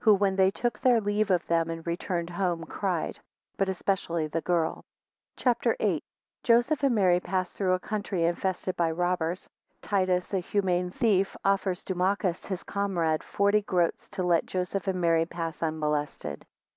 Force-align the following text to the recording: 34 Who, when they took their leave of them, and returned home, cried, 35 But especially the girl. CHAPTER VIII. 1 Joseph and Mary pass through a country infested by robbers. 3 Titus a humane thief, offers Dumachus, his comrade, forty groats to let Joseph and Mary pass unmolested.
34 0.00 0.10
Who, 0.10 0.14
when 0.18 0.34
they 0.34 0.50
took 0.50 0.80
their 0.80 1.00
leave 1.00 1.30
of 1.30 1.46
them, 1.46 1.70
and 1.70 1.86
returned 1.86 2.30
home, 2.30 2.64
cried, 2.64 3.14
35 3.58 3.58
But 3.58 3.68
especially 3.68 4.26
the 4.26 4.40
girl. 4.40 4.84
CHAPTER 5.36 5.76
VIII. 5.78 5.92
1 5.92 6.00
Joseph 6.42 6.82
and 6.82 6.96
Mary 6.96 7.20
pass 7.20 7.52
through 7.52 7.74
a 7.74 7.78
country 7.78 8.24
infested 8.24 8.74
by 8.74 8.90
robbers. 8.90 9.48
3 9.82 9.82
Titus 9.82 10.34
a 10.34 10.40
humane 10.40 10.90
thief, 10.90 11.36
offers 11.44 11.84
Dumachus, 11.84 12.46
his 12.46 12.64
comrade, 12.64 13.22
forty 13.22 13.62
groats 13.62 14.08
to 14.08 14.24
let 14.24 14.46
Joseph 14.46 14.88
and 14.88 15.00
Mary 15.00 15.26
pass 15.26 15.62
unmolested. 15.62 16.44